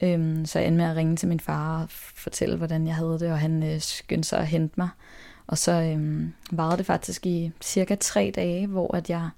[0.00, 3.18] Øhm, så jeg endte med at ringe til min far og fortælle, hvordan jeg havde
[3.20, 4.88] det, og han øh, skyndte sig at hente mig.
[5.46, 9.28] Og så øhm, varede det faktisk i cirka tre dage, hvor at jeg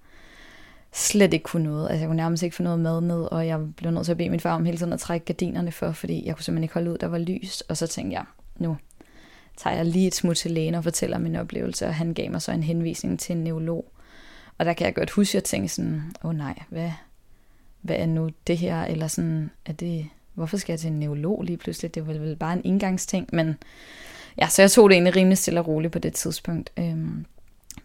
[0.94, 1.88] slet ikke kunne noget.
[1.88, 4.18] Altså jeg kunne nærmest ikke få noget mad ned, og jeg blev nødt til at
[4.18, 6.74] bede min far om hele tiden at trække gardinerne for, fordi jeg kunne simpelthen ikke
[6.74, 7.60] holde ud, der var lys.
[7.60, 8.24] Og så tænkte jeg,
[8.56, 8.76] nu
[9.56, 12.42] tager jeg lige et smut til lægen og fortæller min oplevelse, og han gav mig
[12.42, 13.92] så en henvisning til en neurolog.
[14.58, 16.90] Og der kan jeg godt huske, at jeg tænkte sådan, åh oh, nej, hvad,
[17.80, 21.42] hvad er nu det her, eller sådan, er det, hvorfor skal jeg til en neurolog
[21.42, 21.94] lige pludselig?
[21.94, 23.56] Det var vel bare en indgangsting, men
[24.38, 26.70] ja, så jeg tog det egentlig rimelig stille og roligt på det tidspunkt.
[26.76, 27.24] Øhm,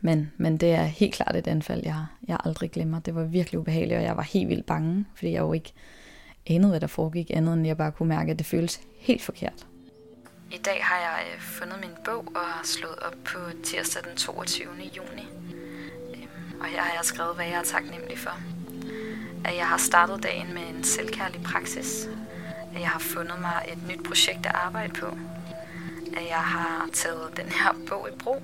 [0.01, 2.99] men, men det er helt klart et anfald, jeg, jeg aldrig glemmer.
[2.99, 5.73] Det var virkelig ubehageligt, og jeg var helt vildt bange, fordi jeg jo ikke
[6.47, 9.65] anede, hvad der foregik, andet end jeg bare kunne mærke, at det føles helt forkert.
[10.51, 14.69] I dag har jeg øh, fundet min bog og slået op på tirsdag den 22.
[14.97, 15.27] juni.
[16.15, 18.39] Øhm, og her har jeg skrevet, hvad jeg er taknemmelig for.
[19.45, 22.09] At jeg har startet dagen med en selvkærlig praksis.
[22.75, 25.05] At jeg har fundet mig et nyt projekt at arbejde på.
[26.17, 28.41] At jeg har taget den her bog i brug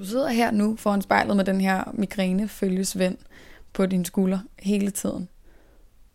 [0.00, 3.18] du sidder her nu foran spejlet med den her migræne følgesvend
[3.72, 5.28] på din skulder hele tiden.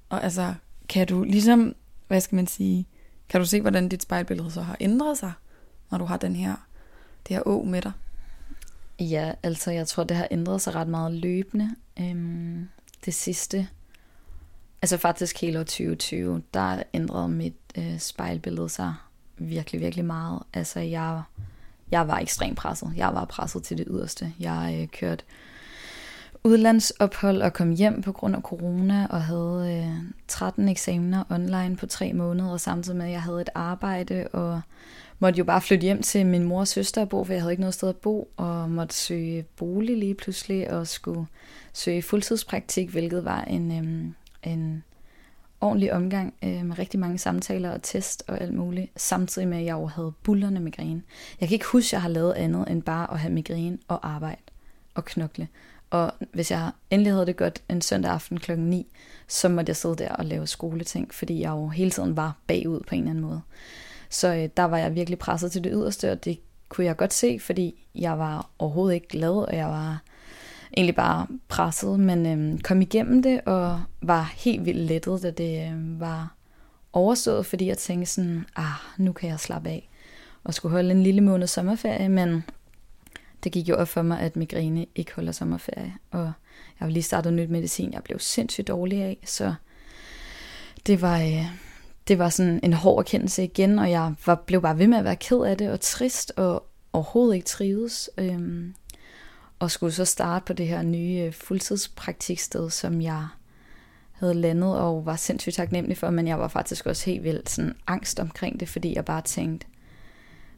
[0.09, 0.53] Og altså,
[0.89, 1.75] kan du ligesom,
[2.07, 2.87] hvad skal man sige,
[3.29, 5.31] kan du se, hvordan dit spejlbillede så har ændret sig,
[5.91, 6.55] når du har den her,
[7.27, 7.91] det her å med dig?
[8.99, 11.75] Ja, altså jeg tror, det har ændret sig ret meget løbende.
[11.99, 12.69] Øhm,
[13.05, 13.67] det sidste,
[14.81, 18.93] altså faktisk hele år 2020, der ændrede mit øh, spejlbillede sig
[19.37, 20.43] virkelig, virkelig meget.
[20.53, 21.21] Altså jeg
[21.95, 22.91] jeg var ekstremt presset.
[22.95, 24.33] Jeg var presset til det yderste.
[24.39, 25.23] Jeg øh, kørte
[26.43, 31.85] udlandsophold og kom hjem på grund af corona og havde øh, 13 eksamener online på
[31.85, 34.61] tre måneder, samtidig med at jeg havde et arbejde og
[35.19, 37.53] måtte jo bare flytte hjem til min mor og søster og bo, for jeg havde
[37.53, 41.25] ikke noget sted at bo, og måtte søge bolig lige pludselig og skulle
[41.73, 44.83] søge fuldtidspraktik, hvilket var en, øh, en
[45.65, 49.65] ordentlig omgang øh, med rigtig mange samtaler og test og alt muligt, samtidig med, at
[49.65, 51.01] jeg jo havde bullerne migræne.
[51.39, 54.09] Jeg kan ikke huske, at jeg har lavet andet end bare at have migræne og
[54.09, 54.41] arbejde
[54.93, 55.47] og knokle.
[55.89, 58.87] Og hvis jeg endelig havde det godt en søndag aften klokken 9,
[59.27, 62.79] så måtte jeg sidde der og lave skoleting, fordi jeg jo hele tiden var bagud
[62.87, 63.41] på en eller anden måde.
[64.09, 67.13] Så øh, der var jeg virkelig presset til det yderste, og det kunne jeg godt
[67.13, 70.01] se, fordi jeg var overhovedet ikke glad, og jeg var
[70.77, 75.67] egentlig bare presset, men øhm, kom igennem det og var helt vildt lettet, da det
[75.67, 76.35] øhm, var
[76.93, 79.89] overstået, fordi jeg tænkte sådan, ah, nu kan jeg slappe af
[80.43, 82.43] og skulle holde en lille måned sommerferie, men
[83.43, 86.23] det gik jo op for mig, at migræne ikke holder sommerferie, og
[86.79, 89.53] jeg har lige startet nyt medicin, jeg blev sindssygt dårlig af, så
[90.87, 91.45] det var, øh,
[92.07, 95.03] det var sådan en hård erkendelse igen, og jeg var, blev bare ved med at
[95.03, 98.09] være ked af det og trist, og overhovedet ikke trives.
[98.17, 98.75] Øhm,
[99.65, 103.27] og skulle så starte på det her nye øh, fuldtidspraktiksted, som jeg
[104.11, 107.75] havde landet og var sindssygt taknemmelig for, men jeg var faktisk også helt vildt sådan
[107.87, 109.67] angst omkring det, fordi jeg bare tænkte,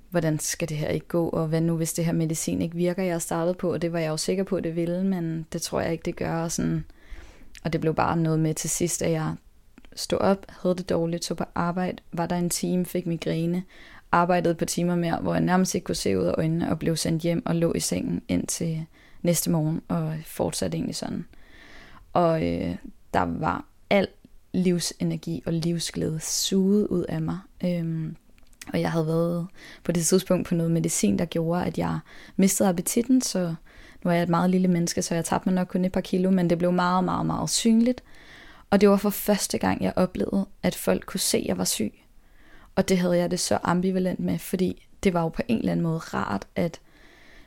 [0.10, 3.04] hvordan skal det her ikke gå, og hvad nu hvis det her medicin ikke virker,
[3.04, 5.62] jeg startede på, og det var jeg jo sikker på, at det ville, men det
[5.62, 6.86] tror jeg ikke, det gør, og, sådan,
[7.64, 9.36] og det blev bare noget med til sidst, at jeg
[9.96, 13.64] stod op, havde det dårligt, så på arbejde, var der en time, fik migræne,
[14.12, 16.96] arbejdede på timer mere, hvor jeg nærmest ikke kunne se ud af øjnene, og blev
[16.96, 18.86] sendt hjem og lå i sengen indtil
[19.22, 21.26] næste morgen, og fortsatte egentlig sådan.
[22.14, 22.76] Og øh,
[23.14, 24.08] der var al
[24.54, 27.40] livsenergi og livsglæde suget ud af mig.
[27.64, 28.16] Øhm,
[28.74, 29.48] og jeg havde været
[29.84, 32.00] på det tidspunkt på noget medicin, der gjorde, at jeg
[32.36, 33.56] mistede appetitten, så
[34.04, 36.02] nu er jeg et meget lille menneske, så jeg tabte mig nok kun et par
[36.02, 38.04] kilo, men det blev meget, meget, meget synligt.
[38.70, 41.64] Og det var for første gang, jeg oplevede, at folk kunne se, at jeg var
[41.64, 41.94] syg.
[42.78, 45.72] Og det havde jeg det så ambivalent med, fordi det var jo på en eller
[45.72, 46.80] anden måde rart, at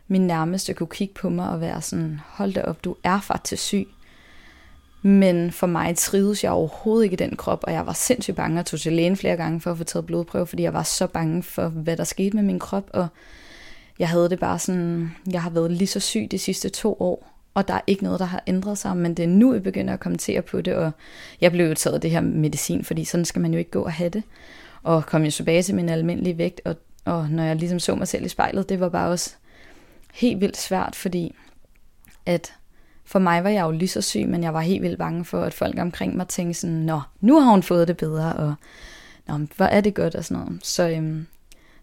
[0.09, 3.62] min nærmeste kunne kigge på mig og være sådan, hold da op, du er faktisk
[3.62, 3.88] syg.
[5.03, 8.61] Men for mig trives jeg overhovedet ikke i den krop, og jeg var sindssygt bange
[8.61, 11.07] og tog til lægen flere gange for at få taget blodprøve, fordi jeg var så
[11.07, 13.07] bange for, hvad der skete med min krop, og
[13.99, 17.33] jeg havde det bare sådan, jeg har været lige så syg de sidste to år,
[17.55, 19.93] og der er ikke noget, der har ændret sig, men det er nu, jeg begynder
[19.93, 20.90] at kommentere på det, og
[21.40, 23.93] jeg blev jo taget det her medicin, fordi sådan skal man jo ikke gå og
[23.93, 24.23] have det,
[24.83, 28.09] og kom jo tilbage til min almindelige vægt, og, og når jeg ligesom så mig
[28.09, 29.35] selv i spejlet, det var bare også
[30.12, 31.35] helt vildt svært, fordi
[32.27, 32.53] at
[33.05, 35.43] for mig var jeg jo lige så syg, men jeg var helt vildt bange for,
[35.43, 38.55] at folk omkring mig tænkte sådan, nå, nu har hun fået det bedre, og
[39.27, 40.61] nå, hvor er det godt, og sådan noget.
[40.64, 41.27] Så, øhm,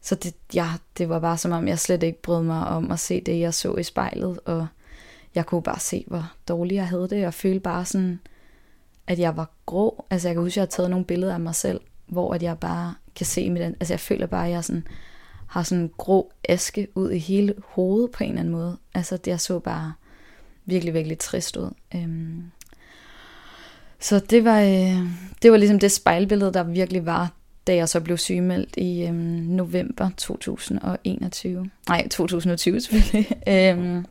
[0.02, 3.00] så det, ja, det var bare som om, jeg slet ikke brød mig om at
[3.00, 4.68] se det, jeg så i spejlet, og
[5.36, 7.28] jeg kunne bare se, hvor dårligt jeg havde det.
[7.28, 8.20] og følte bare sådan,
[9.08, 10.06] at jeg var grå.
[10.10, 12.44] Altså jeg kan huske, at jeg havde taget nogle billeder af mig selv, hvor at
[12.44, 14.88] jeg bare kan se med den, altså jeg føler bare, at jeg sådan,
[15.48, 18.78] har sådan en grå aske ud i hele hovedet på en eller anden måde.
[18.94, 19.94] Altså det jeg så bare
[20.66, 21.70] virkelig, virkelig trist ud.
[21.96, 22.44] Øhm.
[24.00, 25.08] Så det var, øh,
[25.42, 27.34] det var ligesom det spejlbillede, der virkelig var,
[27.68, 31.70] da jeg så blev sygemeldt i øh, november 2021.
[31.90, 33.28] Nej, 2020 selvfølgelig.
[33.54, 34.06] øhm,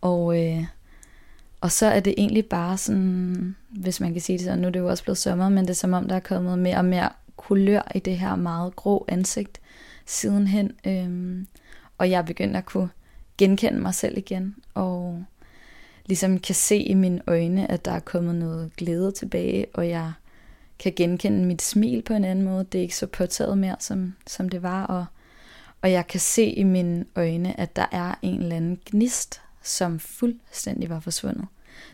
[0.00, 0.64] og, øh,
[1.60, 4.70] og så er det egentlig bare sådan, hvis man kan sige det sådan, nu er
[4.70, 6.84] det jo også blevet sommer, men det er som om, der er kommet mere og
[6.84, 9.60] mere kulør i det her meget grå ansigt
[10.06, 10.72] sidenhen.
[10.86, 11.46] Øhm,
[11.98, 12.88] og jeg er begyndt at kunne
[13.38, 15.24] genkende mig selv igen, og
[16.06, 20.12] ligesom kan se i mine øjne, at der er kommet noget glæde tilbage, og jeg
[20.78, 22.64] kan genkende mit smil på en anden måde.
[22.72, 25.04] Det er ikke så påtaget mere, som, som det var, og,
[25.82, 29.98] og jeg kan se i mine øjne, at der er en eller anden gnist, som
[29.98, 31.46] fuldstændig var forsvundet,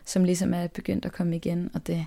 [0.05, 2.07] som ligesom er begyndt at komme igen, og det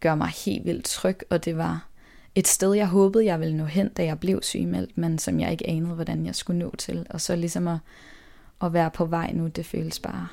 [0.00, 1.86] gør mig helt vildt tryg, og det var
[2.34, 5.52] et sted, jeg håbede, jeg ville nå hen, da jeg blev sygemeldt, men som jeg
[5.52, 7.06] ikke anede, hvordan jeg skulle nå til.
[7.10, 7.78] Og så ligesom at,
[8.62, 10.28] at være på vej nu, det føles bare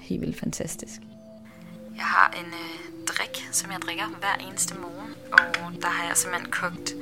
[0.00, 1.00] helt vildt fantastisk.
[1.96, 6.16] Jeg har en øh, drik, som jeg drikker hver eneste morgen, og der har jeg
[6.16, 6.94] simpelthen kogt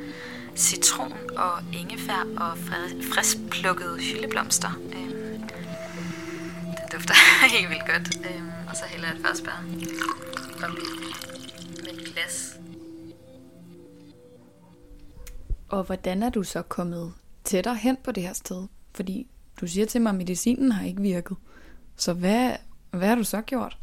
[0.56, 2.58] citron og ingefær og
[3.12, 4.70] friskplukket hyldeblomster.
[4.94, 5.05] øh,
[6.96, 7.14] dufter
[7.56, 8.26] helt vildt godt.
[8.26, 9.58] Øhm, og så hælder jeg et først bare
[10.64, 10.72] op
[11.84, 12.58] med et glas.
[15.68, 17.12] Og hvordan er du så kommet
[17.44, 18.66] tættere hen på det her sted?
[18.94, 19.26] Fordi
[19.60, 21.36] du siger til mig, at medicinen har ikke virket.
[21.96, 22.52] Så hvad,
[22.90, 23.78] hvad har du så gjort?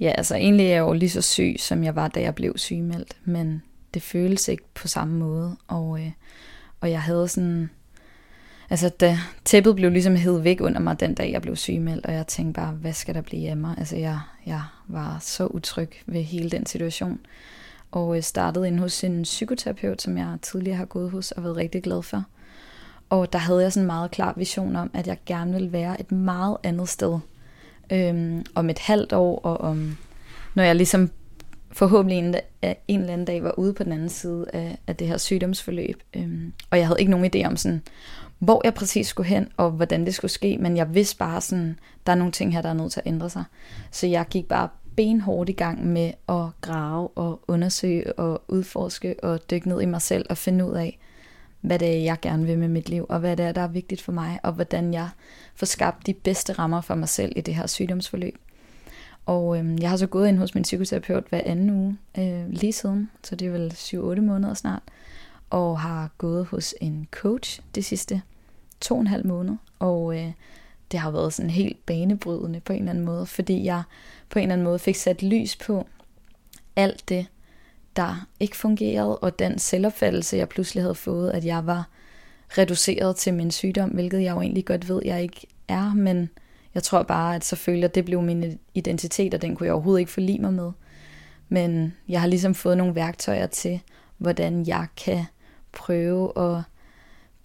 [0.00, 2.58] Ja, altså egentlig er jeg jo lige så syg, som jeg var, da jeg blev
[2.58, 3.16] sygemeldt.
[3.24, 3.62] Men
[3.94, 5.56] det føles ikke på samme måde.
[5.68, 6.12] Og, øh,
[6.80, 7.70] og jeg havde sådan...
[8.70, 12.12] Altså, da tæppet blev ligesom hævet væk under mig den dag, jeg blev sygemeldt, og
[12.12, 13.74] jeg tænkte bare, hvad skal der blive af mig?
[13.78, 17.20] Altså, jeg, jeg var så utryg ved hele den situation
[17.90, 21.56] og øh, startede ind hos en psykoterapeut, som jeg tidligere har gået hos og været
[21.56, 22.24] rigtig glad for.
[23.10, 26.00] Og der havde jeg sådan en meget klar vision om, at jeg gerne ville være
[26.00, 27.18] et meget andet sted
[27.92, 29.96] øhm, om et halvt år, og om
[30.54, 31.10] når jeg ligesom
[31.72, 32.34] forhåbentlig en,
[32.88, 36.02] en eller anden dag var ude på den anden side af, af det her sygdomsforløb.
[36.16, 37.82] Øhm, og jeg havde ikke nogen idé om sådan,
[38.40, 41.78] hvor jeg præcis skulle hen, og hvordan det skulle ske, men jeg vidste bare sådan,
[42.06, 43.44] der er nogle ting her, der er nødt til at ændre sig.
[43.90, 49.50] Så jeg gik bare benhårdt i gang med at grave og undersøge og udforske og
[49.50, 50.98] dykke ned i mig selv og finde ud af,
[51.60, 53.68] hvad det er, jeg gerne vil med mit liv, og hvad det er, der er
[53.68, 55.08] vigtigt for mig, og hvordan jeg
[55.54, 58.38] får skabt de bedste rammer for mig selv i det her sygdomsforløb.
[59.26, 62.72] Og øhm, jeg har så gået ind hos min psykoterapeut hver anden uge øh, lige
[62.72, 64.82] siden, så det er vel 7-8 måneder snart,
[65.50, 68.22] og har gået hos en coach de sidste
[68.80, 70.32] to og en halv måned, og øh,
[70.92, 73.82] det har været sådan helt banebrydende på en eller anden måde, fordi jeg
[74.30, 75.86] på en eller anden måde fik sat lys på
[76.76, 77.26] alt det,
[77.96, 81.88] der ikke fungerede, og den selvopfattelse, jeg pludselig havde fået, at jeg var
[82.58, 86.30] reduceret til min sygdom, hvilket jeg jo egentlig godt ved, jeg ikke er, men
[86.74, 90.00] jeg tror bare, at selvfølgelig at det blev min identitet, og den kunne jeg overhovedet
[90.00, 90.72] ikke forlige mig med.
[91.48, 93.80] Men jeg har ligesom fået nogle værktøjer til,
[94.18, 95.24] hvordan jeg kan
[95.72, 96.62] prøve at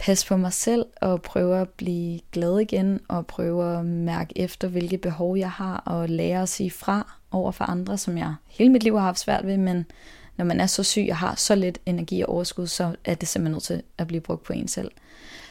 [0.06, 4.68] passe på mig selv og prøve at blive glad igen og prøve at mærke efter,
[4.68, 8.70] hvilke behov jeg har og lære at sige fra over for andre, som jeg hele
[8.70, 9.86] mit liv har haft svært ved, men
[10.38, 13.28] når man er så syg og har så lidt energi og overskud, så er det
[13.28, 14.92] simpelthen nødt til at blive brugt på en selv.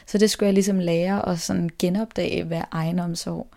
[0.05, 3.47] Så det skulle jeg ligesom lære og sådan genopdage, hvad egenomsorg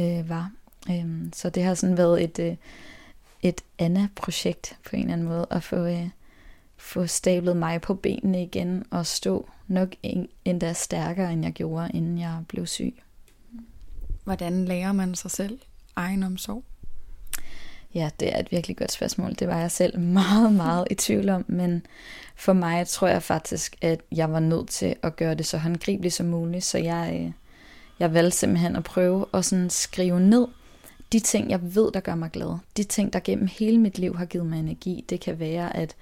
[0.00, 0.50] øh, var.
[0.90, 2.56] Øhm, så det har sådan været et, øh,
[3.42, 6.08] et andet projekt på en eller anden måde, at få, øh,
[6.82, 9.88] få stablet mig på benene igen og stå nok
[10.44, 13.02] endda stærkere, end jeg gjorde, inden jeg blev syg.
[14.24, 15.58] Hvordan lærer man sig selv
[15.96, 16.64] egen omsorg?
[17.94, 19.34] Ja, det er et virkelig godt spørgsmål.
[19.38, 21.86] Det var jeg selv meget, meget i tvivl om, men
[22.36, 26.14] for mig tror jeg faktisk, at jeg var nødt til at gøre det så håndgribeligt
[26.14, 27.32] som muligt, så jeg, øh,
[27.98, 30.46] jeg valgte simpelthen at prøve at sådan skrive ned
[31.12, 34.16] de ting, jeg ved, der gør mig glad, de ting, der gennem hele mit liv
[34.16, 35.96] har givet mig energi, det kan være, at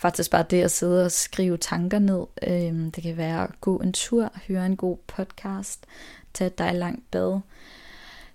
[0.00, 3.76] faktisk bare det at sidde og skrive tanker ned, øh, det kan være at gå
[3.76, 5.86] en tur, høre en god podcast,
[6.34, 7.40] tage et dejligt langt bad,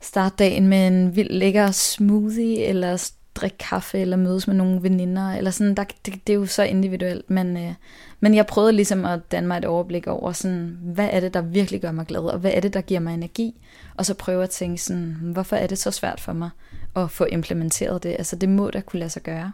[0.02, 5.32] starte dagen med en vild lækker smoothie, eller drikke kaffe, eller mødes med nogle veninder,
[5.32, 7.74] eller sådan, der, det, det er jo så individuelt, men, øh,
[8.20, 11.42] men jeg prøvede ligesom at danne mig et overblik over, sådan, hvad er det, der
[11.42, 13.62] virkelig gør mig glad, og hvad er det, der giver mig energi,
[13.96, 16.50] og så prøve at tænke sådan, hvorfor er det så svært for mig
[16.96, 19.52] at få implementeret det, altså det må da kunne lade sig gøre.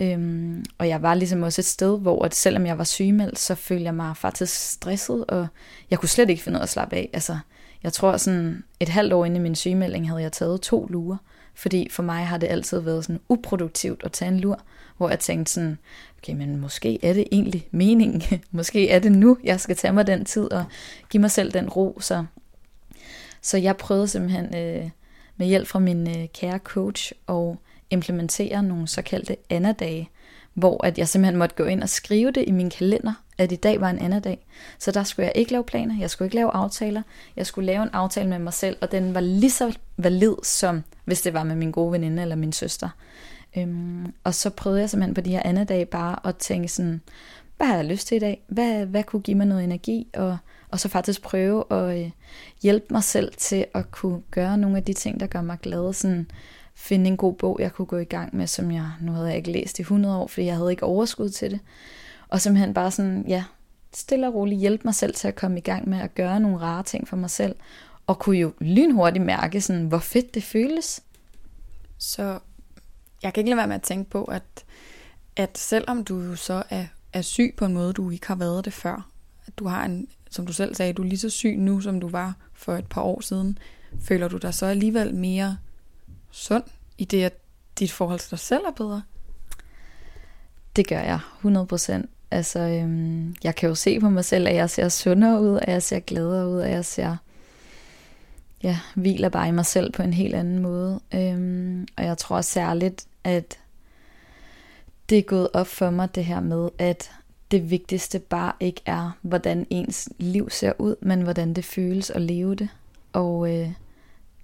[0.00, 3.54] Øhm, og jeg var ligesom også et sted, hvor at selvom jeg var sygemeldt, så
[3.54, 5.46] følte jeg mig faktisk stresset, og
[5.90, 7.10] jeg kunne slet ikke finde ud af at slappe af.
[7.12, 7.38] Altså,
[7.82, 11.16] jeg tror sådan et halvt år inde i min sygemelding havde jeg taget to lurer,
[11.54, 14.60] fordi for mig har det altid været sådan uproduktivt at tage en lur,
[14.96, 15.78] hvor jeg tænkte sådan,
[16.18, 18.22] okay, men måske er det egentlig meningen.
[18.50, 20.64] måske er det nu, jeg skal tage mig den tid og
[21.10, 21.98] give mig selv den ro.
[22.00, 22.24] Så,
[23.42, 24.90] så jeg prøvede simpelthen øh,
[25.36, 27.58] med hjælp fra min øh, kære coach og
[27.90, 30.10] implementere nogle såkaldte anadage,
[30.54, 33.56] hvor at jeg simpelthen måtte gå ind og skrive det i min kalender, at i
[33.56, 34.46] dag var en anden dag.
[34.78, 37.02] Så der skulle jeg ikke lave planer, jeg skulle ikke lave aftaler,
[37.36, 40.82] jeg skulle lave en aftale med mig selv, og den var lige så valid som
[41.04, 42.88] hvis det var med min gode veninde eller min søster.
[43.56, 47.00] Øhm, og så prøvede jeg simpelthen på de her anden dage bare at tænke sådan,
[47.56, 48.44] hvad har jeg lyst til i dag?
[48.48, 50.08] Hvad, hvad kunne give mig noget energi?
[50.14, 50.38] Og,
[50.70, 52.10] og så faktisk prøve at øh,
[52.62, 55.92] hjælpe mig selv til at kunne gøre nogle af de ting, der gør mig glad.
[55.92, 56.30] Sådan,
[56.76, 59.36] finde en god bog, jeg kunne gå i gang med, som jeg, nu havde jeg
[59.36, 61.60] ikke læst i 100 år, fordi jeg havde ikke overskud til det.
[62.28, 63.44] Og simpelthen bare sådan, ja,
[63.94, 66.58] stille og roligt hjælpe mig selv til at komme i gang med at gøre nogle
[66.58, 67.56] rare ting for mig selv,
[68.06, 71.02] og kunne jo lynhurtigt mærke, sådan, hvor fedt det føles.
[71.98, 72.38] Så
[73.22, 74.64] jeg kan ikke lade være med at tænke på, at,
[75.36, 78.64] at selvom du jo så er, er syg på en måde, du ikke har været
[78.64, 79.10] det før,
[79.46, 82.00] at du har en, som du selv sagde, du er lige så syg nu, som
[82.00, 83.58] du var for et par år siden,
[84.00, 85.56] føler du dig så alligevel mere
[86.36, 86.64] sund
[86.98, 87.34] i det, at
[87.78, 89.02] dit forhold til dig selv er bedre?
[90.76, 92.10] Det gør jeg, 100 procent.
[92.30, 95.72] Altså, øhm, jeg kan jo se på mig selv, at jeg ser sundere ud, at
[95.72, 97.16] jeg ser gladere ud, at jeg ser,
[98.62, 101.00] ja, hviler bare i mig selv på en helt anden måde.
[101.14, 103.58] Øhm, og jeg tror særligt, at
[105.08, 107.10] det er gået op for mig det her med, at
[107.50, 112.22] det vigtigste bare ikke er, hvordan ens liv ser ud, men hvordan det føles at
[112.22, 112.68] leve det.
[113.12, 113.72] Og øh,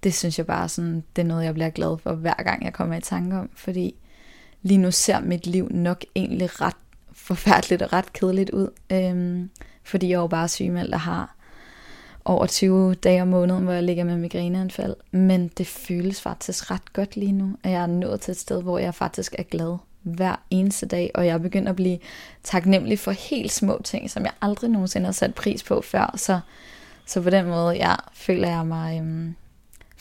[0.03, 2.73] det synes jeg bare sådan, det er noget, jeg bliver glad for, hver gang jeg
[2.73, 3.95] kommer i tanke om, fordi
[4.63, 6.77] lige nu ser mit liv nok egentlig ret
[7.13, 9.51] forfærdeligt og ret kedeligt ud, øhm,
[9.83, 11.37] fordi jeg jo bare sygemeldt og har
[12.25, 14.97] over 20 dage om måneden, hvor jeg ligger med migræneanfald.
[15.11, 18.63] Men det føles faktisk ret godt lige nu, at jeg er nået til et sted,
[18.63, 21.99] hvor jeg faktisk er glad hver eneste dag, og jeg er begyndt at blive
[22.43, 26.15] taknemmelig for helt små ting, som jeg aldrig nogensinde har sat pris på før.
[26.17, 26.41] Så,
[27.07, 29.35] så på den måde, ja, føler jeg mig, øhm,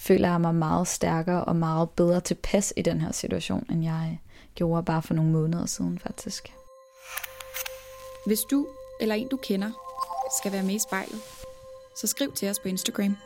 [0.02, 4.20] føler jeg mig meget stærkere og meget bedre tilpas i den her situation, end jeg
[4.56, 6.54] gjorde bare for nogle måneder siden faktisk.
[8.26, 8.68] Hvis du
[9.02, 9.72] eller en du kender
[10.40, 11.22] skal være med i spejlet,
[11.98, 13.18] så skriv til os på Instagram.